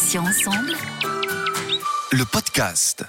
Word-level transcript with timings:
Patients 0.00 0.24
ensemble. 0.24 0.72
Le 2.10 2.24
podcast. 2.24 3.04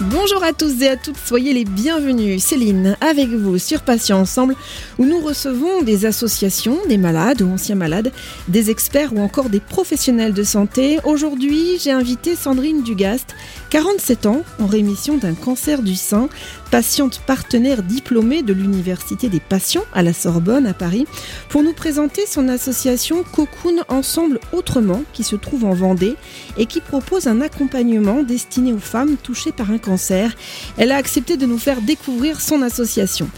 Bonjour 0.00 0.42
à 0.42 0.54
tous 0.54 0.80
et 0.80 0.88
à 0.88 0.96
toutes, 0.96 1.18
soyez 1.18 1.52
les 1.52 1.66
bienvenus. 1.66 2.42
Céline, 2.42 2.96
avec 3.02 3.28
vous 3.28 3.58
sur 3.58 3.82
Patients 3.82 4.20
Ensemble, 4.20 4.56
où 4.98 5.04
nous 5.04 5.20
recevons 5.20 5.82
des 5.82 6.06
associations, 6.06 6.78
des 6.88 6.96
malades 6.96 7.42
ou 7.42 7.52
anciens 7.52 7.74
malades, 7.74 8.10
des 8.48 8.70
experts 8.70 9.12
ou 9.12 9.20
encore 9.20 9.50
des 9.50 9.60
professionnels 9.60 10.32
de 10.32 10.42
santé. 10.42 10.98
Aujourd'hui, 11.04 11.78
j'ai 11.78 11.92
invité 11.92 12.36
Sandrine 12.36 12.82
Dugast, 12.82 13.34
47 13.68 14.26
ans, 14.26 14.42
en 14.60 14.66
rémission 14.66 15.18
d'un 15.18 15.34
cancer 15.34 15.82
du 15.82 15.94
sein, 15.94 16.28
patiente 16.74 17.20
partenaire 17.20 17.84
diplômée 17.84 18.42
de 18.42 18.52
l'Université 18.52 19.28
des 19.28 19.38
patients 19.38 19.84
à 19.92 20.02
la 20.02 20.12
Sorbonne 20.12 20.66
à 20.66 20.74
Paris, 20.74 21.06
pour 21.48 21.62
nous 21.62 21.72
présenter 21.72 22.26
son 22.26 22.48
association 22.48 23.22
Cocoon 23.22 23.84
Ensemble 23.86 24.40
Autrement, 24.52 25.04
qui 25.12 25.22
se 25.22 25.36
trouve 25.36 25.66
en 25.66 25.72
Vendée 25.72 26.16
et 26.56 26.66
qui 26.66 26.80
propose 26.80 27.28
un 27.28 27.40
accompagnement 27.42 28.24
destiné 28.24 28.72
aux 28.72 28.80
femmes 28.80 29.16
touchées 29.16 29.52
par 29.52 29.70
un 29.70 29.78
cancer. 29.78 30.34
Elle 30.76 30.90
a 30.90 30.96
accepté 30.96 31.36
de 31.36 31.46
nous 31.46 31.58
faire 31.58 31.80
découvrir 31.80 32.40
son 32.40 32.60
association. 32.60 33.28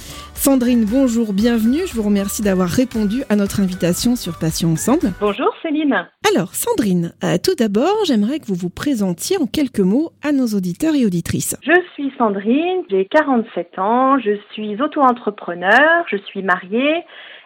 Sandrine, 0.47 0.85
bonjour, 0.85 1.33
bienvenue. 1.33 1.89
Je 1.89 1.97
vous 1.97 2.05
remercie 2.05 2.41
d'avoir 2.41 2.69
répondu 2.69 3.25
à 3.29 3.35
notre 3.35 3.59
invitation 3.59 4.15
sur 4.15 4.39
Passion 4.39 4.71
Ensemble. 4.71 5.11
Bonjour 5.19 5.53
Céline. 5.61 6.07
Alors, 6.33 6.55
Sandrine, 6.55 7.15
euh, 7.25 7.35
tout 7.43 7.57
d'abord, 7.59 7.97
j'aimerais 8.07 8.39
que 8.39 8.47
vous 8.47 8.55
vous 8.55 8.71
présentiez 8.71 9.39
en 9.39 9.47
quelques 9.47 9.81
mots 9.81 10.13
à 10.23 10.31
nos 10.31 10.47
auditeurs 10.47 10.95
et 10.95 11.05
auditrices. 11.05 11.57
Je 11.65 11.75
suis 11.95 12.13
Sandrine, 12.17 12.85
j'ai 12.89 13.07
47 13.07 13.77
ans, 13.81 14.21
je 14.21 14.39
suis 14.53 14.81
auto-entrepreneur, 14.81 16.05
je 16.09 16.17
suis 16.17 16.45
mariée 16.45 17.03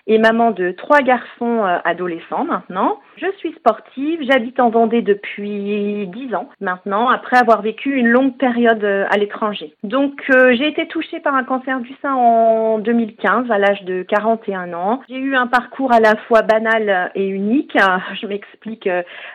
et 0.06 0.18
maman 0.18 0.50
de 0.50 0.72
trois 0.72 1.02
garçons 1.02 1.64
euh, 1.64 1.78
adolescents 1.84 2.44
maintenant. 2.44 2.98
Je 3.16 3.26
suis 3.38 3.52
sportive, 3.52 4.20
j'habite 4.22 4.58
en 4.60 4.70
Vendée 4.70 5.02
depuis 5.02 6.06
dix 6.06 6.34
ans 6.34 6.48
maintenant, 6.60 7.08
après 7.08 7.36
avoir 7.36 7.62
vécu 7.62 7.94
une 7.94 8.08
longue 8.08 8.36
période 8.36 8.82
euh, 8.82 9.04
à 9.10 9.18
l'étranger. 9.18 9.74
Donc 9.82 10.22
euh, 10.30 10.54
j'ai 10.56 10.68
été 10.68 10.86
touchée 10.88 11.20
par 11.20 11.34
un 11.34 11.44
cancer 11.44 11.80
du 11.80 11.92
sein 12.00 12.14
en 12.14 12.78
2015 12.78 13.50
à 13.50 13.58
l'âge 13.58 13.82
de 13.84 14.02
41 14.02 14.72
ans. 14.72 15.00
J'ai 15.08 15.18
eu 15.18 15.36
un 15.36 15.46
parcours 15.46 15.92
à 15.92 16.00
la 16.00 16.16
fois 16.28 16.42
banal 16.42 17.10
et 17.14 17.26
unique. 17.26 17.76
Je 18.20 18.26
m'explique 18.26 18.88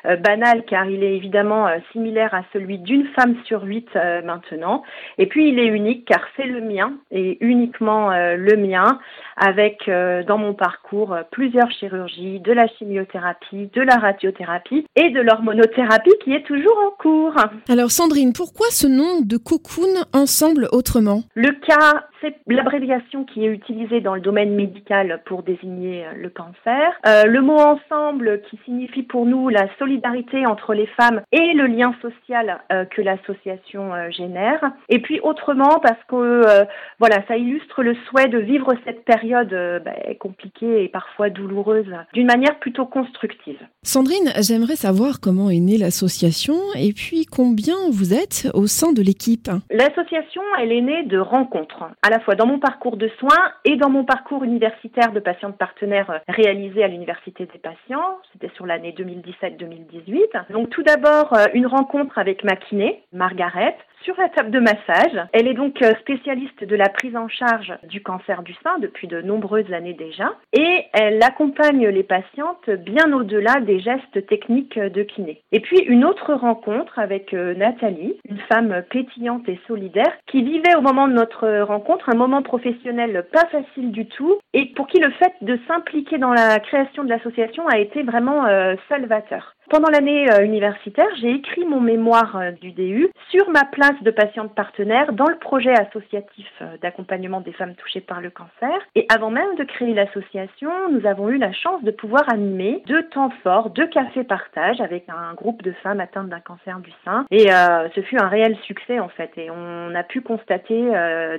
banal 0.03 0.63
car 0.67 0.85
il 0.85 1.03
est 1.03 1.15
évidemment 1.15 1.67
similaire 1.91 2.33
à 2.33 2.41
celui 2.53 2.79
d'une 2.79 3.07
femme 3.07 3.35
sur 3.45 3.63
huit 3.63 3.87
maintenant. 4.23 4.83
Et 5.17 5.27
puis 5.27 5.49
il 5.49 5.59
est 5.59 5.67
unique 5.67 6.05
car 6.05 6.21
c'est 6.35 6.45
le 6.45 6.61
mien 6.61 6.93
et 7.11 7.37
uniquement 7.41 8.09
le 8.11 8.55
mien 8.57 8.99
avec 9.37 9.89
dans 9.89 10.37
mon 10.37 10.54
parcours 10.55 11.15
plusieurs 11.31 11.69
chirurgies, 11.71 12.39
de 12.39 12.51
la 12.51 12.67
chimiothérapie, 12.67 13.69
de 13.73 13.81
la 13.81 13.95
radiothérapie 13.95 14.85
et 14.95 15.09
de 15.11 15.21
l'hormonothérapie 15.21 16.13
qui 16.23 16.33
est 16.33 16.45
toujours 16.45 16.77
en 16.87 16.91
cours. 17.01 17.35
Alors 17.69 17.91
Sandrine, 17.91 18.33
pourquoi 18.33 18.67
ce 18.71 18.87
nom 18.87 19.21
de 19.21 19.37
cocoon 19.37 20.03
ensemble 20.13 20.67
autrement? 20.71 21.23
Le 21.35 21.51
cas, 21.65 22.05
l'abréviation 22.47 23.23
qui 23.25 23.45
est 23.45 23.49
utilisée 23.49 24.01
dans 24.01 24.15
le 24.15 24.21
domaine 24.21 24.55
médical 24.55 25.21
pour 25.25 25.43
désigner 25.43 26.05
le 26.15 26.29
cancer. 26.29 26.93
Euh, 27.05 27.25
le 27.25 27.41
mot 27.41 27.57
ensemble 27.57 28.41
qui 28.49 28.59
signifie 28.65 29.03
pour 29.03 29.25
nous 29.25 29.49
la 29.49 29.67
solidarité 29.77 30.45
entre 30.45 30.73
les 30.73 30.87
femmes 30.87 31.21
et 31.31 31.53
le 31.53 31.67
lien 31.67 31.93
social 32.01 32.61
euh, 32.71 32.85
que 32.85 33.01
l'association 33.01 33.93
euh, 33.93 34.09
génère. 34.09 34.61
Et 34.89 34.99
puis 34.99 35.19
autrement 35.21 35.79
parce 35.81 36.01
que 36.07 36.15
euh, 36.15 36.65
voilà, 36.99 37.23
ça 37.27 37.37
illustre 37.37 37.83
le 37.83 37.95
souhait 38.07 38.27
de 38.27 38.37
vivre 38.37 38.73
cette 38.85 39.05
période 39.05 39.53
bah, 39.83 39.93
compliquée 40.19 40.83
et 40.83 40.87
parfois 40.87 41.29
douloureuse 41.29 41.91
d'une 42.13 42.27
manière 42.27 42.59
plutôt 42.59 42.85
constructive. 42.85 43.57
Sandrine, 43.83 44.31
j'aimerais 44.41 44.75
savoir 44.75 45.19
comment 45.19 45.49
est 45.49 45.59
née 45.59 45.77
l'association 45.77 46.55
et 46.75 46.93
puis 46.93 47.25
combien 47.25 47.75
vous 47.91 48.13
êtes 48.13 48.47
au 48.53 48.67
sein 48.67 48.93
de 48.93 49.01
l'équipe. 49.01 49.49
L'association, 49.69 50.41
elle 50.59 50.71
est 50.71 50.81
née 50.81 51.03
de 51.03 51.17
rencontres, 51.17 51.85
à 52.01 52.09
la 52.09 52.14
fois 52.19 52.35
dans 52.35 52.45
mon 52.45 52.59
parcours 52.59 52.97
de 52.97 53.07
soins 53.19 53.51
et 53.63 53.75
dans 53.77 53.89
mon 53.89 54.03
parcours 54.03 54.43
universitaire 54.43 55.11
de 55.11 55.19
patiente 55.19 55.57
partenaire 55.57 56.21
réalisé 56.27 56.83
à 56.83 56.87
l'Université 56.87 57.45
des 57.45 57.59
patients. 57.59 58.17
C'était 58.33 58.53
sur 58.55 58.65
l'année 58.65 58.93
2017-2018. 58.97 60.51
Donc 60.51 60.69
tout 60.69 60.83
d'abord, 60.83 61.33
une 61.53 61.67
rencontre 61.67 62.17
avec 62.17 62.43
ma 62.43 62.55
kiné, 62.55 63.03
Margaret, 63.13 63.77
sur 64.03 64.15
la 64.17 64.29
table 64.29 64.51
de 64.51 64.59
massage. 64.59 65.27
Elle 65.33 65.47
est 65.47 65.53
donc 65.53 65.83
spécialiste 66.01 66.63
de 66.63 66.75
la 66.75 66.89
prise 66.89 67.15
en 67.15 67.27
charge 67.27 67.73
du 67.83 68.01
cancer 68.01 68.43
du 68.43 68.53
sein 68.63 68.77
depuis 68.79 69.07
de 69.07 69.21
nombreuses 69.21 69.71
années 69.73 69.93
déjà 69.93 70.33
et 70.53 70.85
elle 70.93 71.21
accompagne 71.23 71.87
les 71.87 72.03
patientes 72.03 72.69
bien 72.69 73.11
au-delà 73.13 73.59
des 73.61 73.79
gestes 73.79 74.25
techniques 74.27 74.79
de 74.79 75.03
kiné. 75.03 75.41
Et 75.51 75.59
puis 75.59 75.79
une 75.79 76.05
autre 76.05 76.33
rencontre 76.33 76.99
avec 76.99 77.33
Nathalie, 77.33 78.19
une 78.29 78.39
femme 78.49 78.83
pétillante 78.89 79.47
et 79.47 79.59
solidaire 79.67 80.13
qui 80.27 80.43
vivait 80.43 80.75
au 80.75 80.81
moment 80.81 81.07
de 81.07 81.13
notre 81.13 81.61
rencontre 81.61 82.09
un 82.09 82.17
moment 82.17 82.41
professionnel 82.41 83.25
pas 83.31 83.45
facile 83.47 83.91
du 83.91 84.07
tout 84.07 84.39
et 84.53 84.67
pour 84.75 84.87
qui 84.87 84.99
le 84.99 85.11
fait 85.11 85.33
de 85.41 85.59
s'impliquer 85.67 86.17
dans 86.17 86.33
la 86.33 86.59
création 86.59 87.03
de 87.03 87.09
l'association 87.09 87.67
a 87.67 87.77
été 87.77 88.03
vraiment 88.03 88.45
euh, 88.45 88.75
salvateur. 88.89 89.54
Pendant 89.69 89.89
l'année 89.89 90.31
euh, 90.31 90.43
universitaire, 90.43 91.07
j'ai 91.19 91.31
écrit 91.31 91.65
mon 91.65 91.81
mémoire 91.81 92.37
euh, 92.37 92.51
du 92.51 92.71
DU 92.71 93.09
sur 93.31 93.49
ma 93.49 93.65
place 93.65 93.99
de 94.03 94.11
patiente 94.11 94.53
partenaire 94.53 95.11
dans 95.11 95.25
le 95.25 95.39
projet 95.39 95.73
associatif 95.73 96.47
euh, 96.61 96.77
d'accompagnement 96.83 97.41
des 97.41 97.51
femmes 97.51 97.73
touchées 97.73 98.01
par 98.01 98.21
le 98.21 98.29
cancer. 98.29 98.77
Et 98.93 99.07
avant 99.11 99.31
même 99.31 99.55
de 99.57 99.63
créer 99.63 99.95
l'association, 99.95 100.69
nous 100.91 101.07
avons 101.07 101.29
eu 101.29 101.39
la 101.39 101.51
chance 101.51 101.83
de 101.83 101.89
pouvoir 101.89 102.31
animer 102.31 102.83
deux 102.85 103.07
temps 103.09 103.31
forts, 103.41 103.71
deux 103.71 103.87
cafés 103.87 104.23
partage 104.23 104.81
avec 104.81 105.05
un 105.09 105.33
groupe 105.33 105.63
de 105.63 105.71
femmes 105.81 105.99
atteintes 105.99 106.29
d'un 106.29 106.39
cancer 106.39 106.79
du 106.79 106.91
sein. 107.03 107.25
Et 107.31 107.47
ce 107.47 108.01
fut 108.01 108.17
un 108.17 108.27
réel 108.27 108.55
succès 108.63 108.99
en 108.99 109.09
fait. 109.09 109.31
Et 109.37 109.49
on 109.49 109.95
a 109.95 110.03
pu 110.03 110.21
constater 110.21 110.91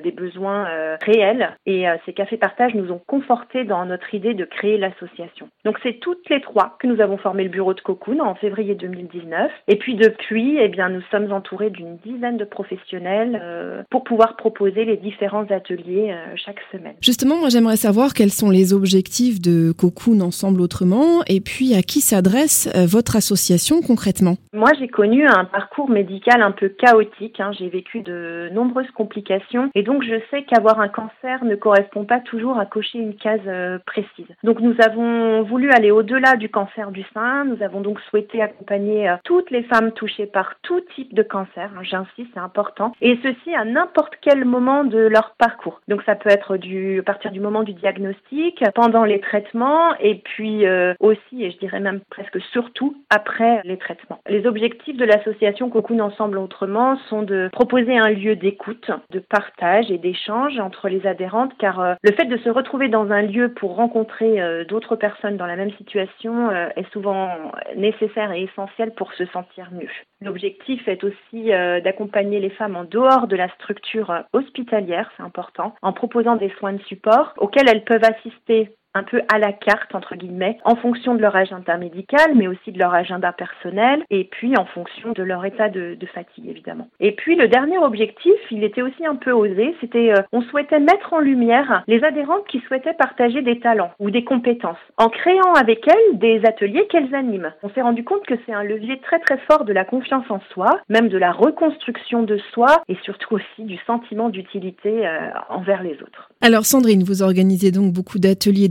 des 0.03 0.10
besoins 0.10 0.66
réels. 1.03 1.56
Et 1.66 1.86
ces 2.04 2.12
cafés 2.12 2.36
partage 2.36 2.75
nous 2.75 2.91
ont 2.92 3.00
conforté 3.06 3.65
dans 3.65 3.84
notre 3.86 4.15
idée 4.15 4.34
de 4.34 4.44
créer 4.44 4.78
l'association. 4.78 5.48
Donc 5.65 5.78
c'est 5.82 6.00
toutes 6.00 6.28
les 6.28 6.41
trois 6.41 6.76
que 6.78 6.86
nous 6.86 7.00
avons 7.00 7.19
formé 7.19 7.44
le 7.44 7.50
bureau 7.50 7.75
de 7.75 7.81
Cocoon 7.81 8.16
en 8.25 8.34
février 8.34 8.75
2019. 8.75 9.50
Et 9.69 9.77
puis 9.77 9.94
depuis, 9.94 10.59
eh 10.59 10.69
bien, 10.69 10.88
nous 10.88 11.03
sommes 11.10 11.32
entourés 11.32 11.71
d'une 11.71 11.97
dizaine 11.99 12.37
de 12.37 12.44
professionnels 12.44 13.41
euh, 13.43 13.82
pour 13.91 14.04
pouvoir 14.04 14.37
proposer 14.37 14.84
les 14.84 14.97
différents 14.97 15.47
ateliers 15.50 16.12
euh, 16.12 16.34
chaque 16.37 16.60
semaine. 16.72 16.94
Justement, 17.00 17.37
moi 17.37 17.49
j'aimerais 17.49 17.77
savoir 17.77 18.15
quels 18.15 18.31
sont 18.31 18.50
les 18.50 18.72
objectifs 18.72 19.41
de 19.41 19.72
Cocoon 19.72 20.21
Ensemble 20.21 20.60
Autrement 20.60 21.22
et 21.27 21.41
puis 21.41 21.75
à 21.75 21.82
qui 21.82 22.00
s'adresse 22.00 22.69
euh, 22.75 22.87
votre 22.87 23.16
association 23.16 23.81
concrètement? 23.82 24.37
Moi 24.53 24.71
j'ai 24.78 24.88
connu 24.88 25.27
un 25.27 25.44
parcours 25.44 25.91
médical 25.91 26.43
un 26.43 26.53
peu 26.53 26.69
chaotique. 26.69 27.41
Hein. 27.41 27.53
J'ai 27.59 27.69
vécu 27.69 28.00
de 28.00 28.48
nombreuses 28.53 28.91
complications 28.94 29.71
et 29.75 29.83
donc 29.83 30.03
je 30.03 30.21
sais 30.31 30.44
qu'avoir 30.44 30.81
un 30.81 30.88
cancer 30.88 31.44
ne 31.44 31.54
correspond 31.54 32.04
pas 32.04 32.21
toujours 32.21 32.59
à 32.59 32.66
cocher 32.66 32.98
une 32.98 33.15
case 33.15 33.41
précise. 33.87 34.27
Donc 34.43 34.60
nous 34.60 34.75
avons 34.84 35.43
voulu 35.43 35.71
aller 35.71 35.91
au-delà 35.91 36.37
du 36.37 36.48
cancer 36.48 36.91
du 36.91 37.04
sein. 37.15 37.44
Nous 37.44 37.62
avons 37.62 37.81
donc 37.81 37.98
souhaité 38.11 38.43
accompagner 38.43 39.15
toutes 39.25 39.50
les 39.50 39.62
femmes 39.65 39.93
touchées 39.93 40.27
par 40.27 40.55
tout 40.62 40.81
type 40.94 41.15
de 41.15 41.22
cancer. 41.22 41.71
Hein. 41.77 41.83
J'insiste, 41.83 42.31
c'est 42.34 42.41
important. 42.41 42.93
Et 43.00 43.19
ceci 43.22 43.55
à 43.55 43.65
n'importe 43.65 44.15
quel 44.21 44.44
moment 44.44 44.84
de 44.84 44.99
leur 44.99 45.34
parcours. 45.39 45.81
Donc 45.89 46.03
ça 46.05 46.15
peut 46.15 46.31
être 46.31 46.56
du, 46.56 47.00
à 47.00 47.03
partir 47.03 47.31
du 47.31 47.41
moment 47.41 47.62
du 47.62 47.72
diagnostic, 47.72 48.62
pendant 48.75 49.05
les 49.05 49.21
traitements 49.21 49.95
et 50.00 50.16
puis 50.16 50.66
euh, 50.66 50.95
aussi, 51.00 51.45
et 51.45 51.50
je 51.50 51.59
dirais 51.59 51.81
même 51.81 52.00
presque 52.11 52.41
surtout, 52.53 52.97
après 53.11 53.61
les 53.65 53.78
traitements. 53.78 54.21
Les 54.28 54.47
objectifs 54.47 54.97
de 54.97 55.05
l'association 55.05 55.71
Cocoon 55.71 56.00
Ensemble 56.00 56.39
Autrement 56.39 56.97
sont 57.09 57.22
de 57.22 57.49
proposer 57.53 57.97
un 57.97 58.11
lieu 58.11 58.37
d'écoute, 58.37 58.91
de 59.11 59.19
partage 59.19 59.91
et 59.91 59.99
d'échange 59.99 60.59
entre 60.59 60.89
les 60.89 61.06
adhérentes 61.06 61.53
car 61.59 61.81
euh, 61.81 61.95
le 62.03 62.12
fait 62.12 62.27
de 62.27 62.37
se 62.39 62.49
retrouver 62.49 62.89
dans 62.89 63.11
un 63.11 63.22
lieu 63.22 63.53
pour 63.53 63.77
rencontrer 63.77 64.41
euh, 64.41 64.65
d'autres 64.65 64.97
personnes 64.97 65.37
dans 65.37 65.47
la 65.47 65.56
même 65.56 65.72
situation 65.72 66.50
euh, 66.50 66.69
est 66.77 66.91
souvent 66.93 67.28
nécessaire 67.77 67.96
et 68.03 68.43
essentiel 68.43 68.93
pour 68.95 69.13
se 69.15 69.27
sentir 69.27 69.71
mieux. 69.72 69.91
L'objectif 70.21 70.87
est 70.89 71.04
aussi 71.04 71.53
euh, 71.53 71.81
d'accompagner 71.81 72.41
les 72.41 72.51
femmes 72.51 72.77
en 72.77 72.84
dehors 72.84 73.27
de 73.27 73.37
la 73.37 73.48
structure 73.54 74.10
euh, 74.10 74.21
hospitalière, 74.33 75.10
c'est 75.16 75.22
important, 75.22 75.75
en 75.83 75.93
proposant 75.93 76.37
des 76.37 76.51
soins 76.59 76.72
de 76.72 76.83
support 76.83 77.34
auxquels 77.39 77.69
elles 77.69 77.84
peuvent 77.84 78.04
assister 78.04 78.75
un 78.97 79.03
peu 79.03 79.21
à 79.33 79.39
la 79.39 79.53
carte, 79.53 79.95
entre 79.95 80.16
guillemets, 80.16 80.59
en 80.65 80.75
fonction 80.75 81.15
de 81.15 81.21
leur 81.21 81.37
agenda 81.37 81.77
médical, 81.77 82.33
mais 82.34 82.48
aussi 82.48 82.72
de 82.72 82.78
leur 82.78 82.95
agenda 82.95 83.31
personnel, 83.33 84.03
et 84.10 84.25
puis 84.25 84.57
en 84.57 84.65
fonction 84.65 85.13
de 85.13 85.22
leur 85.22 85.45
état 85.45 85.69
de, 85.69 85.98
fatigue, 86.15 86.48
évidemment. 86.48 86.89
Et 87.01 87.13
puis 87.13 87.34
le 87.34 87.48
dernier 87.48 87.78
objectif, 87.78 88.33
il 88.51 88.63
était 88.63 88.81
aussi 88.81 89.04
un 89.04 89.16
peu 89.16 89.33
osé, 89.33 89.75
c'était 89.81 90.13
euh, 90.13 90.22
on 90.33 90.41
souhaitait 90.41 90.78
mettre 90.78 91.13
en 91.13 91.19
lumière 91.19 91.83
les 91.89 92.03
adhérentes 92.04 92.47
qui 92.48 92.60
souhaitaient 92.60 92.95
partager 92.95 93.43
des 93.43 93.59
talents 93.59 93.91
ou 93.98 94.10
des 94.10 94.25
compétences, 94.25 94.78
en 94.97 95.09
créant 95.09 95.53
avec 95.54 95.87
elles 95.89 96.19
des 96.19 96.41
ateliers 96.47 96.87
qu'elles 96.89 97.15
animent. 97.15 97.53
On 97.65 97.71
s'est 97.71 97.83
rendu 97.83 98.04
compte 98.04 98.25
que 98.25 98.34
c'est 98.47 98.53
un 98.53 98.63
levier 98.63 99.01
très 99.01 99.19
très 99.19 99.39
fort 99.51 99.65
de 99.65 99.72
la 99.72 99.84
confiance 99.84 100.31
en 100.31 100.41
soi, 100.54 100.81
même 100.89 101.09
de 101.09 101.19
la 101.19 101.33
reconstruction 101.33 102.22
de 102.22 102.39
soi, 102.54 102.83
et 102.89 102.97
surtout 103.03 103.34
aussi 103.34 103.65
du 103.65 103.78
sentiment 103.87 104.31
d'utilité 104.31 105.07
euh, 105.07 105.31
envers 105.51 105.83
les 105.83 105.95
autres. 105.95 106.31
Alors 106.41 106.65
Sandrine, 106.65 107.03
vous 107.03 107.22
organisez 107.22 107.72
donc 107.72 107.92
beaucoup 107.92 108.19
d'ateliers 108.19 108.69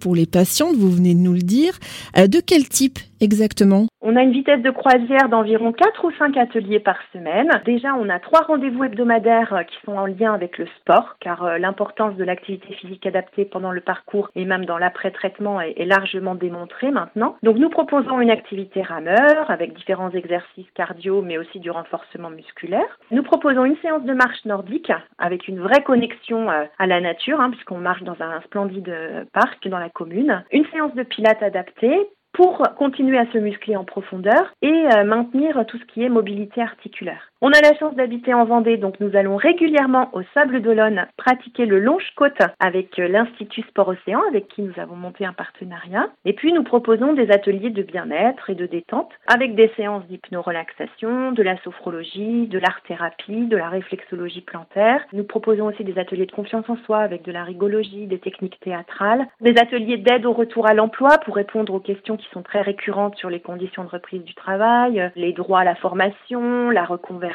pour 0.00 0.14
les 0.14 0.26
patientes, 0.26 0.76
vous 0.76 0.90
venez 0.90 1.14
de 1.14 1.20
nous 1.20 1.32
le 1.32 1.42
dire. 1.42 1.78
Euh, 2.16 2.26
de 2.26 2.40
quel 2.40 2.68
type 2.68 2.98
exactement? 3.20 3.86
On 4.06 4.16
a 4.16 4.22
une 4.22 4.32
vitesse 4.32 4.60
de 4.60 4.70
croisière 4.70 5.30
d'environ 5.30 5.72
4 5.72 6.04
ou 6.04 6.10
5 6.18 6.36
ateliers 6.36 6.78
par 6.78 6.98
semaine. 7.12 7.48
Déjà, 7.64 7.94
on 7.94 8.10
a 8.10 8.18
trois 8.18 8.42
rendez-vous 8.42 8.84
hebdomadaires 8.84 9.54
euh, 9.54 9.62
qui 9.62 9.76
sont 9.84 9.96
en 9.96 10.04
lien 10.04 10.34
avec 10.34 10.58
le 10.58 10.66
sport, 10.78 11.16
car 11.20 11.42
euh, 11.42 11.56
l'importance 11.56 12.14
de 12.16 12.24
l'activité 12.24 12.74
physique 12.74 13.06
adaptée 13.06 13.46
pendant 13.46 13.72
le 13.72 13.80
parcours 13.80 14.28
et 14.36 14.44
même 14.44 14.66
dans 14.66 14.76
l'après-traitement 14.76 15.60
est, 15.60 15.84
largement 15.84 16.34
démontrée 16.34 16.90
maintenant. 16.90 17.36
Donc 17.42 17.56
nous 17.56 17.70
proposons 17.70 18.20
une 18.20 18.30
activité 18.30 18.82
rameur 18.82 19.50
avec 19.50 19.74
différents 19.74 20.10
exercices 20.10 20.66
cardio, 20.74 21.22
mais 21.22 21.38
aussi 21.38 21.60
du 21.60 21.70
renforcement 21.70 22.30
musculaire. 22.30 22.98
Nous 23.10 23.22
proposons 23.22 23.64
une 23.64 23.76
séance 23.78 24.04
de 24.04 24.12
marche 24.12 24.44
nordique 24.44 24.92
avec 25.18 25.48
une 25.48 25.60
vraie 25.60 25.82
connexion 25.82 26.48
à 26.50 26.86
la 26.86 27.00
nature, 27.00 27.40
hein, 27.40 27.50
puisqu'on 27.50 27.78
marche 27.78 28.02
dans 28.02 28.16
un 28.20 28.40
splendide 28.42 28.92
parc 29.34 29.68
dans 29.68 29.78
la 29.78 29.90
commune. 29.90 30.42
Une 30.52 30.64
séance 30.66 30.94
de 30.94 31.02
pilates 31.02 31.42
adaptée 31.42 32.08
pour 32.34 32.62
continuer 32.76 33.16
à 33.18 33.26
se 33.32 33.38
muscler 33.38 33.76
en 33.76 33.84
profondeur 33.84 34.52
et 34.60 34.68
euh, 34.68 35.04
maintenir 35.04 35.64
tout 35.66 35.78
ce 35.78 35.84
qui 35.86 36.02
est 36.02 36.08
mobilité 36.08 36.60
articulaire. 36.60 37.30
On 37.40 37.50
a 37.50 37.60
la 37.60 37.76
chance 37.78 37.94
d'habiter 37.94 38.34
en 38.34 38.44
Vendée, 38.44 38.76
donc 38.76 38.98
nous 39.00 39.16
allons 39.16 39.36
régulièrement 39.36 40.08
au 40.14 40.22
Sable 40.34 40.60
d'Olonne 40.60 41.06
pratiquer 41.16 41.66
le 41.66 41.78
longe-côte 41.78 42.38
avec 42.58 42.98
euh, 42.98 43.06
l'Institut 43.06 43.62
Sport 43.62 43.88
Océan, 43.88 44.20
avec 44.28 44.48
qui 44.48 44.62
nous 44.62 44.72
avons 44.78 44.96
monté 44.96 45.24
un 45.24 45.32
partenariat. 45.32 46.08
Et 46.24 46.32
puis 46.32 46.52
nous 46.52 46.64
proposons 46.64 47.12
des 47.12 47.30
ateliers 47.30 47.70
de 47.70 47.82
bien-être 47.82 48.50
et 48.50 48.54
de 48.54 48.66
détente 48.66 49.10
avec 49.26 49.54
des 49.54 49.70
séances 49.76 50.06
d'hypnorelaxation, 50.06 51.32
de 51.32 51.42
la 51.42 51.56
sophrologie, 51.62 52.48
de 52.48 52.58
l'art-thérapie, 52.58 53.46
de 53.46 53.56
la 53.56 53.68
réflexologie 53.68 54.40
plantaire. 54.40 55.04
Nous 55.12 55.24
proposons 55.24 55.66
aussi 55.66 55.84
des 55.84 55.98
ateliers 55.98 56.26
de 56.26 56.32
confiance 56.32 56.68
en 56.68 56.76
soi 56.84 56.98
avec 56.98 57.22
de 57.22 57.32
la 57.32 57.44
rigologie, 57.44 58.06
des 58.06 58.18
techniques 58.18 58.58
théâtrales, 58.60 59.26
des 59.40 59.56
ateliers 59.58 59.98
d'aide 59.98 60.26
au 60.26 60.32
retour 60.32 60.66
à 60.66 60.74
l'emploi 60.74 61.18
pour 61.18 61.36
répondre 61.36 61.74
aux 61.74 61.80
questions 61.80 62.16
qui 62.16 62.23
sont 62.32 62.42
très 62.42 62.62
récurrentes 62.62 63.16
sur 63.16 63.30
les 63.30 63.40
conditions 63.40 63.84
de 63.84 63.88
reprise 63.88 64.22
du 64.24 64.34
travail, 64.34 65.10
les 65.16 65.32
droits 65.32 65.60
à 65.60 65.64
la 65.64 65.74
formation, 65.74 66.70
la 66.70 66.84
reconversion 66.84 67.34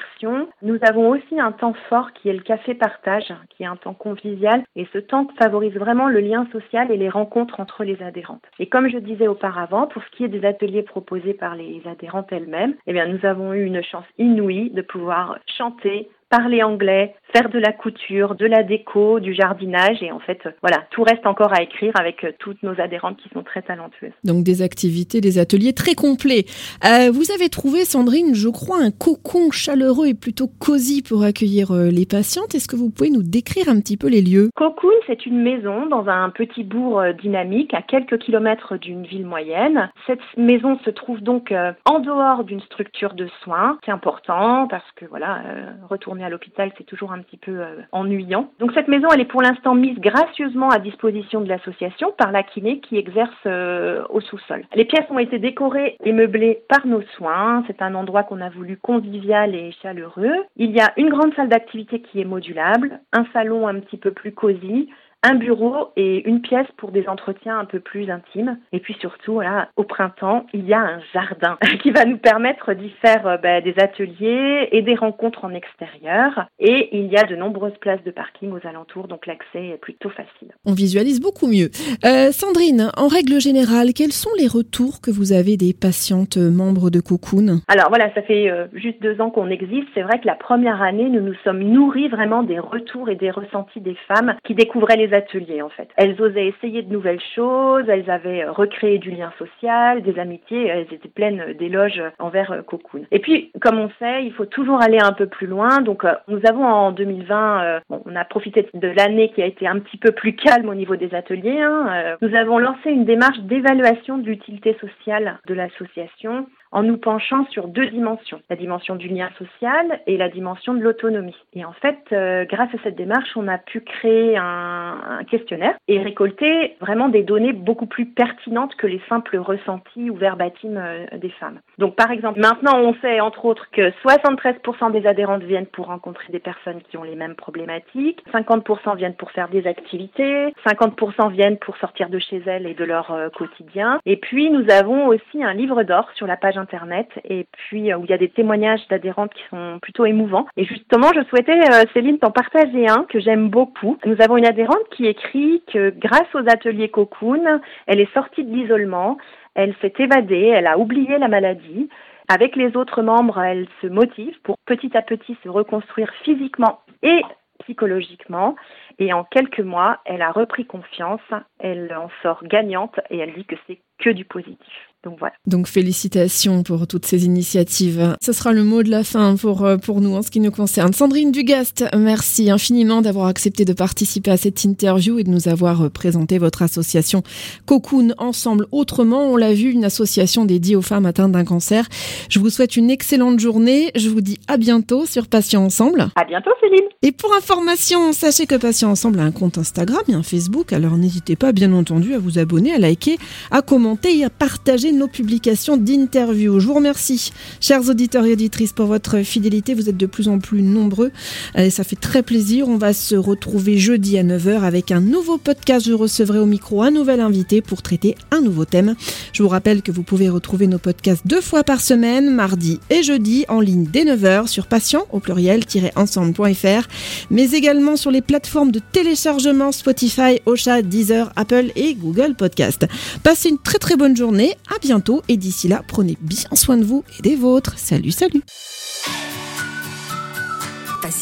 nous 0.61 0.77
avons 0.81 1.09
aussi 1.09 1.39
un 1.39 1.51
temps 1.51 1.73
fort 1.89 2.11
qui 2.13 2.29
est 2.29 2.33
le 2.33 2.41
café 2.41 2.73
partage, 2.73 3.33
qui 3.49 3.63
est 3.63 3.67
un 3.67 3.75
temps 3.75 3.93
convivial 3.93 4.63
et 4.75 4.87
ce 4.91 4.97
temps 4.97 5.27
favorise 5.41 5.73
vraiment 5.73 6.07
le 6.07 6.19
lien 6.19 6.47
social 6.51 6.91
et 6.91 6.97
les 6.97 7.09
rencontres 7.09 7.59
entre 7.59 7.83
les 7.83 8.01
adhérentes. 8.01 8.43
Et 8.59 8.67
comme 8.67 8.89
je 8.89 8.97
disais 8.97 9.27
auparavant, 9.27 9.87
pour 9.87 10.03
ce 10.03 10.09
qui 10.11 10.23
est 10.23 10.29
des 10.29 10.45
ateliers 10.45 10.83
proposés 10.83 11.33
par 11.33 11.55
les 11.55 11.81
adhérentes 11.85 12.31
elles-mêmes, 12.31 12.75
eh 12.87 12.93
bien 12.93 13.07
nous 13.07 13.25
avons 13.25 13.53
eu 13.53 13.63
une 13.63 13.83
chance 13.83 14.05
inouïe 14.17 14.69
de 14.71 14.81
pouvoir 14.81 15.39
chanter, 15.57 16.09
parler 16.29 16.63
anglais, 16.63 17.15
faire 17.33 17.49
de 17.49 17.59
la 17.59 17.71
couture, 17.71 18.35
de 18.35 18.45
la 18.45 18.63
déco, 18.63 19.19
du 19.19 19.33
jardinage 19.33 20.01
et 20.01 20.11
en 20.11 20.19
fait 20.19 20.39
voilà, 20.61 20.83
tout 20.91 21.03
reste 21.03 21.25
encore 21.25 21.53
à 21.53 21.61
écrire 21.61 21.93
avec 21.99 22.23
euh, 22.23 22.31
toutes 22.39 22.61
nos 22.63 22.79
adhérentes 22.79 23.17
qui 23.17 23.29
sont 23.29 23.43
très 23.43 23.61
talentueuses. 23.61 24.13
Donc 24.23 24.43
des 24.43 24.61
activités, 24.61 25.21
des 25.21 25.37
ateliers 25.37 25.73
très 25.73 25.95
complets. 25.95 26.45
Euh, 26.85 27.11
vous 27.11 27.31
avez 27.31 27.49
trouvé 27.49 27.85
Sandrine, 27.85 28.33
je 28.33 28.49
crois, 28.49 28.77
un 28.77 28.91
cocon 28.91 29.51
chaleureux 29.51 30.07
et 30.07 30.13
plutôt 30.13 30.47
cosy 30.47 31.01
pour 31.01 31.23
accueillir 31.23 31.71
euh, 31.71 31.89
les 31.89 32.05
patientes. 32.05 32.55
Est-ce 32.55 32.67
que 32.67 32.75
vous 32.75 32.89
pouvez 32.89 33.09
nous 33.09 33.23
décrire 33.23 33.69
un 33.69 33.79
petit 33.79 33.97
peu 33.97 34.07
les 34.07 34.21
lieux? 34.21 34.49
Cocoon, 34.55 34.89
c'est 35.07 35.25
une 35.25 35.41
maison 35.41 35.85
dans 35.87 36.07
un 36.07 36.29
petit 36.29 36.63
bourg 36.63 37.01
dynamique 37.21 37.73
à 37.73 37.81
quelques 37.81 38.19
kilomètres 38.19 38.77
d'une 38.77 39.05
ville 39.05 39.25
moyenne. 39.25 39.89
Cette 40.07 40.19
maison 40.37 40.79
se 40.85 40.89
trouve 40.89 41.21
donc 41.21 41.53
en 41.85 41.99
dehors 41.99 42.43
d'une 42.43 42.61
structure 42.61 43.13
de 43.13 43.27
soins. 43.43 43.77
C'est 43.85 43.91
important 43.91 44.67
parce 44.67 44.89
que 44.95 45.05
voilà, 45.05 45.41
retourner 45.89 46.18
à 46.23 46.29
l'hôpital, 46.29 46.71
c'est 46.77 46.83
toujours 46.83 47.11
un 47.11 47.19
petit 47.19 47.37
peu 47.37 47.59
euh, 47.59 47.81
ennuyant. 47.91 48.51
Donc 48.59 48.71
cette 48.73 48.87
maison, 48.87 49.07
elle 49.13 49.21
est 49.21 49.25
pour 49.25 49.41
l'instant 49.41 49.75
mise 49.75 49.97
gracieusement 49.99 50.69
à 50.69 50.79
disposition 50.79 51.41
de 51.41 51.49
l'association 51.49 52.13
par 52.17 52.31
la 52.31 52.43
kiné 52.43 52.79
qui 52.79 52.97
exerce 52.97 53.29
euh, 53.45 54.03
au 54.09 54.21
sous-sol. 54.21 54.63
Les 54.75 54.85
pièces 54.85 55.09
ont 55.09 55.19
été 55.19 55.39
décorées 55.39 55.97
et 56.03 56.11
meublées 56.11 56.61
par 56.67 56.85
nos 56.85 57.01
soins. 57.17 57.63
C'est 57.67 57.81
un 57.81 57.95
endroit 57.95 58.23
qu'on 58.23 58.41
a 58.41 58.49
voulu 58.49 58.77
convivial 58.77 59.55
et 59.55 59.71
chaleureux. 59.81 60.35
Il 60.55 60.71
y 60.71 60.79
a 60.79 60.91
une 60.97 61.09
grande 61.09 61.33
salle 61.35 61.49
d'activité 61.49 62.01
qui 62.01 62.21
est 62.21 62.25
modulable, 62.25 62.99
un 63.13 63.25
salon 63.33 63.67
un 63.67 63.79
petit 63.79 63.97
peu 63.97 64.11
plus 64.11 64.31
cosy, 64.31 64.89
un 65.23 65.35
bureau 65.35 65.89
et 65.95 66.27
une 66.27 66.41
pièce 66.41 66.67
pour 66.77 66.91
des 66.91 67.07
entretiens 67.07 67.59
un 67.59 67.65
peu 67.65 67.79
plus 67.79 68.09
intimes. 68.09 68.57
Et 68.71 68.79
puis 68.79 68.95
surtout, 68.99 69.33
voilà, 69.33 69.69
au 69.75 69.83
printemps, 69.83 70.45
il 70.53 70.65
y 70.65 70.73
a 70.73 70.79
un 70.79 70.99
jardin 71.13 71.57
qui 71.83 71.91
va 71.91 72.05
nous 72.05 72.17
permettre 72.17 72.73
d'y 72.73 72.89
faire 73.01 73.27
euh, 73.27 73.37
bah, 73.37 73.61
des 73.61 73.75
ateliers 73.77 74.69
et 74.71 74.81
des 74.81 74.95
rencontres 74.95 75.43
en 75.43 75.53
extérieur. 75.53 76.47
Et 76.59 76.97
il 76.97 77.07
y 77.07 77.17
a 77.17 77.23
de 77.23 77.35
nombreuses 77.35 77.77
places 77.81 78.03
de 78.03 78.11
parking 78.11 78.51
aux 78.51 78.65
alentours, 78.67 79.07
donc 79.07 79.27
l'accès 79.27 79.67
est 79.67 79.77
plutôt 79.77 80.09
facile. 80.09 80.53
On 80.65 80.73
visualise 80.73 81.19
beaucoup 81.19 81.47
mieux. 81.47 81.69
Euh, 82.05 82.31
Sandrine, 82.31 82.91
en 82.97 83.07
règle 83.07 83.39
générale, 83.41 83.93
quels 83.93 84.13
sont 84.13 84.31
les 84.37 84.47
retours 84.47 85.01
que 85.01 85.11
vous 85.11 85.33
avez 85.33 85.57
des 85.57 85.73
patientes 85.73 86.37
membres 86.37 86.89
de 86.89 87.01
Cocoon? 87.01 87.61
Alors 87.67 87.89
voilà, 87.89 88.13
ça 88.13 88.21
fait 88.21 88.49
euh, 88.49 88.67
juste 88.73 89.01
deux 89.01 89.19
ans 89.19 89.31
qu'on 89.31 89.49
existe. 89.49 89.87
C'est 89.93 90.01
vrai 90.01 90.19
que 90.19 90.27
la 90.27 90.35
première 90.35 90.81
année, 90.81 91.09
nous 91.09 91.21
nous 91.21 91.35
sommes 91.43 91.61
nourris 91.61 92.07
vraiment 92.07 92.43
des 92.43 92.59
retours 92.59 93.09
et 93.09 93.15
des 93.15 93.31
ressentis 93.31 93.81
des 93.81 93.97
femmes 94.07 94.35
qui 94.45 94.55
découvraient 94.55 94.95
les 94.95 95.08
ateliers 95.13 95.61
en 95.61 95.69
fait. 95.69 95.89
Elles 95.95 96.21
osaient 96.21 96.47
essayer 96.47 96.81
de 96.81 96.91
nouvelles 96.91 97.21
choses, 97.35 97.85
elles 97.87 98.09
avaient 98.09 98.45
recréé 98.45 98.97
du 98.97 99.11
lien 99.11 99.31
social, 99.37 100.01
des 100.01 100.19
amitiés, 100.19 100.67
elles 100.67 100.93
étaient 100.93 101.09
pleines 101.09 101.53
d'éloges 101.57 102.01
envers 102.19 102.51
euh, 102.51 102.61
Cocoon. 102.61 103.05
Et 103.11 103.19
puis, 103.19 103.51
comme 103.61 103.79
on 103.79 103.89
sait, 103.99 104.23
il 104.23 104.33
faut 104.33 104.45
toujours 104.45 104.81
aller 104.81 104.99
un 105.01 105.13
peu 105.13 105.27
plus 105.27 105.47
loin. 105.47 105.81
Donc, 105.81 106.05
euh, 106.05 106.13
nous 106.27 106.41
avons 106.47 106.65
en 106.65 106.91
2020, 106.91 107.63
euh, 107.63 107.79
on 107.89 108.15
a 108.15 108.25
profité 108.25 108.67
de 108.73 108.87
l'année 108.87 109.31
qui 109.31 109.41
a 109.41 109.45
été 109.45 109.67
un 109.67 109.79
petit 109.79 109.97
peu 109.97 110.11
plus 110.11 110.35
calme 110.35 110.69
au 110.69 110.75
niveau 110.75 110.95
des 110.95 111.13
ateliers. 111.13 111.61
Hein, 111.61 112.15
nous 112.21 112.35
avons 112.35 112.59
lancé 112.59 112.89
une 112.89 113.05
démarche 113.05 113.39
d'évaluation 113.39 114.17
de 114.17 114.25
l'utilité 114.25 114.77
sociale 114.79 115.39
de 115.47 115.53
l'association 115.53 116.47
en 116.71 116.83
nous 116.83 116.97
penchant 116.97 117.45
sur 117.49 117.67
deux 117.67 117.87
dimensions, 117.87 118.41
la 118.49 118.55
dimension 118.55 118.95
du 118.95 119.07
lien 119.07 119.29
social 119.37 120.01
et 120.07 120.17
la 120.17 120.29
dimension 120.29 120.73
de 120.73 120.81
l'autonomie. 120.81 121.35
Et 121.53 121.65
en 121.65 121.73
fait, 121.73 121.97
euh, 122.11 122.45
grâce 122.45 122.73
à 122.73 122.77
cette 122.83 122.95
démarche, 122.95 123.29
on 123.35 123.47
a 123.47 123.57
pu 123.57 123.81
créer 123.81 124.37
un, 124.37 125.21
questionnaire 125.29 125.75
et 125.87 125.99
récolter 125.99 126.75
vraiment 126.79 127.09
des 127.09 127.23
données 127.23 127.53
beaucoup 127.53 127.85
plus 127.85 128.05
pertinentes 128.05 128.75
que 128.75 128.87
les 128.87 129.01
simples 129.09 129.37
ressentis 129.37 130.09
ou 130.09 130.15
verbatims 130.15 130.77
euh, 130.77 131.05
des 131.17 131.29
femmes. 131.31 131.59
Donc 131.77 131.95
par 131.95 132.11
exemple, 132.11 132.39
maintenant 132.39 132.77
on 132.79 132.93
sait 132.95 133.19
entre 133.19 133.45
autres 133.45 133.69
que 133.71 133.91
73% 134.05 134.91
des 134.91 135.07
adhérentes 135.07 135.43
viennent 135.43 135.65
pour 135.65 135.87
rencontrer 135.87 136.31
des 136.31 136.39
personnes 136.39 136.81
qui 136.89 136.97
ont 136.97 137.03
les 137.03 137.15
mêmes 137.15 137.35
problématiques, 137.35 138.23
50% 138.33 138.95
viennent 138.95 139.15
pour 139.15 139.31
faire 139.31 139.49
des 139.49 139.65
activités, 139.67 140.53
50% 140.65 141.31
viennent 141.31 141.57
pour 141.57 141.77
sortir 141.77 142.09
de 142.09 142.19
chez 142.19 142.41
elles 142.45 142.67
et 142.67 142.73
de 142.73 142.83
leur 142.83 143.11
euh, 143.11 143.29
quotidien. 143.29 143.99
Et 144.05 144.17
puis 144.17 144.49
nous 144.49 144.69
avons 144.69 145.07
aussi 145.07 145.43
un 145.43 145.53
livre 145.53 145.83
d'or 145.83 146.09
sur 146.15 146.27
la 146.27 146.37
page 146.37 146.57
internet 146.59 147.07
et 147.23 147.47
puis 147.51 147.91
euh, 147.91 147.97
où 147.97 148.03
il 148.03 148.09
y 148.09 148.13
a 148.13 148.17
des 148.17 148.29
témoignages 148.29 148.87
d'adhérentes 148.89 149.33
qui 149.33 149.43
sont 149.49 149.79
plutôt 149.81 150.05
émouvants. 150.05 150.47
Et 150.57 150.65
justement, 150.65 151.07
je 151.15 151.23
souhaitais, 151.29 151.59
euh, 151.59 151.83
Céline, 151.93 152.19
t'en 152.19 152.31
partager 152.31 152.87
un 152.87 153.05
que 153.09 153.19
j'aime 153.19 153.49
beaucoup. 153.49 153.97
Nous 154.05 154.17
avons 154.19 154.37
une 154.37 154.45
adhérente 154.45 154.87
qui 154.95 155.07
écrit 155.07 155.63
que 155.71 155.89
grâce 155.91 156.33
aux 156.33 156.47
ateliers 156.49 156.89
Cocoon, 156.89 157.61
elle 157.87 157.99
est 157.99 158.13
sortie 158.13 158.43
de 158.43 158.53
l'isolement, 158.53 159.17
elle 159.55 159.75
s'est 159.81 159.93
évadée, 159.97 160.53
elle 160.53 160.67
a 160.67 160.77
oublié 160.77 161.17
la 161.17 161.27
maladie. 161.27 161.89
Avec 162.31 162.55
les 162.55 162.77
autres 162.77 163.01
membres, 163.01 163.41
elle 163.41 163.67
se 163.81 163.87
motive 163.87 164.39
pour 164.43 164.55
petit 164.65 164.95
à 164.95 165.01
petit 165.01 165.35
se 165.43 165.49
reconstruire 165.49 166.11
physiquement 166.23 166.81
et 167.01 167.21
psychologiquement. 167.63 168.55
Et 168.99 169.13
en 169.13 169.23
quelques 169.23 169.59
mois, 169.59 169.99
elle 170.05 170.21
a 170.21 170.31
repris 170.31 170.65
confiance, 170.65 171.21
elle 171.59 171.93
en 171.95 172.09
sort 172.21 172.43
gagnante 172.43 172.99
et 173.09 173.17
elle 173.17 173.33
dit 173.33 173.45
que 173.45 173.55
c'est 173.67 173.79
que 173.99 174.09
du 174.09 174.25
positif. 174.25 174.88
Donc 175.05 175.15
voilà. 175.19 175.33
Donc 175.45 175.67
félicitations 175.67 176.63
pour 176.63 176.85
toutes 176.85 177.05
ces 177.05 177.23
initiatives. 177.23 178.17
Ce 178.21 178.33
sera 178.33 178.51
le 178.51 178.65
mot 178.65 178.83
de 178.83 178.89
la 178.89 179.05
fin 179.05 179.37
pour, 179.37 179.65
euh, 179.65 179.77
pour 179.77 180.01
nous 180.01 180.13
en 180.13 180.21
ce 180.21 180.29
qui 180.29 180.41
nous 180.41 180.51
concerne. 180.51 180.91
Sandrine 180.91 181.31
Dugast, 181.31 181.85
merci 181.95 182.51
infiniment 182.51 183.01
d'avoir 183.01 183.27
accepté 183.27 183.63
de 183.63 183.71
participer 183.71 184.31
à 184.31 184.37
cette 184.37 184.65
interview 184.65 185.17
et 185.17 185.23
de 185.23 185.29
nous 185.29 185.47
avoir 185.47 185.85
euh, 185.85 185.89
présenté 185.89 186.37
votre 186.37 186.63
association 186.63 187.23
Cocoon 187.65 188.13
Ensemble 188.17 188.67
Autrement. 188.71 189.31
On 189.31 189.37
l'a 189.37 189.53
vu, 189.53 189.71
une 189.71 189.85
association 189.85 190.43
dédiée 190.43 190.75
aux 190.75 190.81
femmes 190.81 191.05
atteintes 191.05 191.31
d'un 191.31 191.45
cancer. 191.45 191.87
Je 192.29 192.39
vous 192.39 192.49
souhaite 192.49 192.75
une 192.75 192.89
excellente 192.89 193.39
journée. 193.39 193.91
Je 193.95 194.09
vous 194.09 194.21
dis 194.21 194.37
à 194.49 194.57
bientôt 194.57 195.05
sur 195.05 195.27
Patients 195.27 195.63
Ensemble. 195.63 196.09
À 196.15 196.25
bientôt 196.25 196.51
Céline. 196.59 196.89
Et 197.03 197.13
pour 197.13 197.33
information, 197.33 198.11
sachez 198.11 198.47
que 198.47 198.55
Patients 198.55 198.91
Ensemble 198.91 199.21
a 199.21 199.23
un 199.23 199.31
compte 199.31 199.57
Instagram 199.57 200.03
et 200.09 200.13
un 200.13 200.23
Facebook. 200.23 200.73
Alors 200.73 200.97
n'hésitez 200.97 201.37
pas 201.37 201.53
bien 201.53 201.71
entendu 201.71 202.13
à 202.13 202.19
vous 202.19 202.37
abonner, 202.37 202.73
à 202.73 202.77
liker, 202.77 203.17
à 203.51 203.61
commenter 203.61 204.17
et 204.17 204.25
à 204.25 204.29
partager 204.29 204.88
nos 204.91 205.07
publications 205.07 205.77
d'interviews. 205.77 206.59
Je 206.59 206.67
vous 206.67 206.73
remercie, 206.73 207.31
chers 207.59 207.89
auditeurs 207.89 208.25
et 208.25 208.33
auditrices, 208.33 208.73
pour 208.73 208.85
votre 208.85 209.21
fidélité. 209.23 209.73
Vous 209.73 209.89
êtes 209.89 209.97
de 209.97 210.05
plus 210.05 210.27
en 210.27 210.39
plus 210.39 210.61
nombreux 210.61 211.11
et 211.55 211.69
ça 211.69 211.83
fait 211.83 211.95
très 211.95 212.23
plaisir. 212.23 212.67
On 212.67 212.77
va 212.77 212.93
se 212.93 213.15
retrouver 213.15 213.77
jeudi 213.77 214.17
à 214.17 214.23
9h 214.23 214.61
avec 214.61 214.91
un 214.91 215.01
nouveau 215.01 215.37
podcast. 215.37 215.85
Je 215.85 215.93
recevrai 215.93 216.39
au 216.39 216.45
micro 216.45 216.81
un 216.81 216.91
nouvel 216.91 217.19
invité 217.19 217.61
pour 217.61 217.81
traiter 217.81 218.15
un 218.31 218.41
nouveau 218.41 218.65
thème. 218.65 218.95
Je 219.33 219.43
vous 219.43 219.49
rappelle 219.49 219.81
que 219.81 219.91
vous 219.91 220.03
pouvez 220.03 220.29
retrouver 220.29 220.67
nos 220.67 220.79
podcasts 220.79 221.25
deux 221.25 221.41
fois 221.41 221.63
par 221.63 221.81
semaine, 221.81 222.29
mardi 222.29 222.79
et 222.89 223.03
jeudi, 223.03 223.45
en 223.49 223.61
ligne 223.61 223.87
dès 223.91 224.03
9h 224.03 224.47
sur 224.47 224.67
patient 224.67 225.05
au 225.11 225.19
pluriel-ensemble.fr, 225.19 226.87
mais 227.29 227.51
également 227.51 227.95
sur 227.95 228.11
les 228.11 228.21
plateformes 228.21 228.71
de 228.71 228.81
téléchargement 228.91 229.71
Spotify, 229.71 230.39
Ocha, 230.45 230.81
Deezer, 230.81 231.31
Apple 231.35 231.71
et 231.75 231.95
Google 231.95 232.35
Podcast. 232.35 232.87
Passez 233.23 233.49
une 233.49 233.57
très 233.59 233.77
très 233.77 233.95
bonne 233.95 234.15
journée, 234.15 234.55
à 234.75 234.78
bientôt 234.81 235.21
et 235.27 235.37
d'ici 235.37 235.67
là, 235.67 235.83
prenez 235.87 236.17
bien 236.21 236.49
soin 236.53 236.77
de 236.77 236.83
vous 236.83 237.03
et 237.17 237.21
des 237.21 237.35
vôtres. 237.35 237.77
Salut, 237.77 238.11
salut 238.11 238.43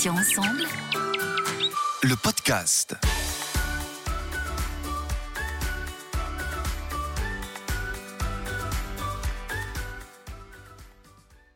ensemble. 0.10 0.68
Le 2.04 2.16
podcast. 2.16 2.96